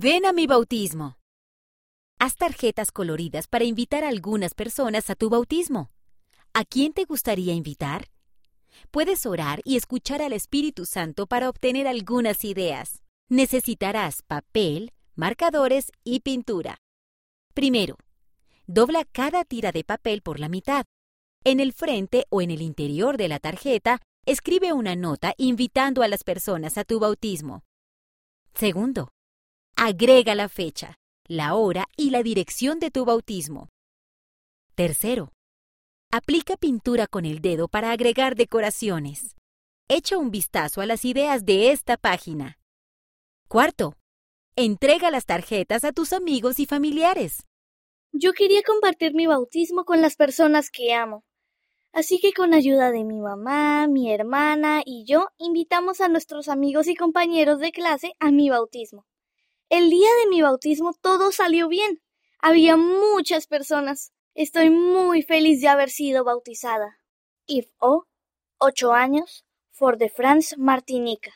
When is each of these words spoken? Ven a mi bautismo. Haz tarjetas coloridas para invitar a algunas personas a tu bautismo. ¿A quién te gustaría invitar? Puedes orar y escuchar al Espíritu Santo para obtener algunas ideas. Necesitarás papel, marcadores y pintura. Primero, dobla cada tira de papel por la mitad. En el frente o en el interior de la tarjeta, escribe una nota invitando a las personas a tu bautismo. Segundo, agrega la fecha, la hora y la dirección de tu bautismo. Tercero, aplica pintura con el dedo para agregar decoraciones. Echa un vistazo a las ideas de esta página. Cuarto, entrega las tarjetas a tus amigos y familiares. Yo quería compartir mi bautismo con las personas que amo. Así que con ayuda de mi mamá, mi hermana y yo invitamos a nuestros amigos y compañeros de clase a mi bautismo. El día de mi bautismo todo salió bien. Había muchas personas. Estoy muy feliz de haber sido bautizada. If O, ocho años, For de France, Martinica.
Ven 0.00 0.26
a 0.26 0.32
mi 0.32 0.46
bautismo. 0.46 1.18
Haz 2.20 2.36
tarjetas 2.36 2.92
coloridas 2.92 3.48
para 3.48 3.64
invitar 3.64 4.04
a 4.04 4.08
algunas 4.10 4.54
personas 4.54 5.10
a 5.10 5.16
tu 5.16 5.28
bautismo. 5.28 5.90
¿A 6.54 6.64
quién 6.64 6.92
te 6.92 7.04
gustaría 7.04 7.52
invitar? 7.52 8.06
Puedes 8.92 9.26
orar 9.26 9.60
y 9.64 9.76
escuchar 9.76 10.22
al 10.22 10.34
Espíritu 10.34 10.86
Santo 10.86 11.26
para 11.26 11.48
obtener 11.48 11.88
algunas 11.88 12.44
ideas. 12.44 13.02
Necesitarás 13.28 14.22
papel, 14.22 14.92
marcadores 15.16 15.90
y 16.04 16.20
pintura. 16.20 16.76
Primero, 17.52 17.96
dobla 18.68 19.04
cada 19.04 19.42
tira 19.42 19.72
de 19.72 19.82
papel 19.82 20.22
por 20.22 20.38
la 20.38 20.48
mitad. 20.48 20.84
En 21.42 21.58
el 21.58 21.72
frente 21.72 22.24
o 22.30 22.40
en 22.40 22.52
el 22.52 22.62
interior 22.62 23.16
de 23.16 23.26
la 23.26 23.40
tarjeta, 23.40 24.00
escribe 24.26 24.72
una 24.72 24.94
nota 24.94 25.34
invitando 25.38 26.04
a 26.04 26.08
las 26.08 26.22
personas 26.22 26.78
a 26.78 26.84
tu 26.84 27.00
bautismo. 27.00 27.64
Segundo, 28.54 29.10
agrega 29.88 30.34
la 30.34 30.48
fecha, 30.48 30.94
la 31.26 31.54
hora 31.54 31.86
y 31.96 32.10
la 32.10 32.22
dirección 32.22 32.78
de 32.78 32.90
tu 32.90 33.04
bautismo. 33.04 33.68
Tercero, 34.74 35.32
aplica 36.12 36.56
pintura 36.56 37.06
con 37.06 37.24
el 37.24 37.40
dedo 37.40 37.68
para 37.68 37.90
agregar 37.90 38.36
decoraciones. 38.36 39.34
Echa 39.88 40.18
un 40.18 40.30
vistazo 40.30 40.80
a 40.80 40.86
las 40.86 41.04
ideas 41.04 41.44
de 41.44 41.72
esta 41.72 41.96
página. 41.96 42.58
Cuarto, 43.48 43.94
entrega 44.56 45.10
las 45.10 45.24
tarjetas 45.24 45.84
a 45.84 45.92
tus 45.92 46.12
amigos 46.12 46.60
y 46.60 46.66
familiares. 46.66 47.46
Yo 48.12 48.32
quería 48.32 48.62
compartir 48.62 49.14
mi 49.14 49.26
bautismo 49.26 49.84
con 49.84 50.00
las 50.00 50.16
personas 50.16 50.70
que 50.70 50.92
amo. 50.94 51.24
Así 51.92 52.20
que 52.20 52.32
con 52.32 52.54
ayuda 52.54 52.90
de 52.90 53.04
mi 53.04 53.20
mamá, 53.20 53.88
mi 53.88 54.12
hermana 54.12 54.82
y 54.84 55.04
yo 55.06 55.28
invitamos 55.38 56.00
a 56.00 56.08
nuestros 56.08 56.48
amigos 56.48 56.86
y 56.86 56.94
compañeros 56.94 57.58
de 57.58 57.72
clase 57.72 58.12
a 58.20 58.30
mi 58.30 58.50
bautismo. 58.50 59.07
El 59.70 59.90
día 59.90 60.08
de 60.22 60.30
mi 60.30 60.40
bautismo 60.40 60.94
todo 60.94 61.30
salió 61.30 61.68
bien. 61.68 62.00
Había 62.40 62.78
muchas 62.78 63.46
personas. 63.46 64.12
Estoy 64.34 64.70
muy 64.70 65.20
feliz 65.20 65.60
de 65.60 65.68
haber 65.68 65.90
sido 65.90 66.24
bautizada. 66.24 67.00
If 67.46 67.68
O, 67.78 68.06
ocho 68.56 68.94
años, 68.94 69.44
For 69.70 69.98
de 69.98 70.08
France, 70.08 70.56
Martinica. 70.56 71.26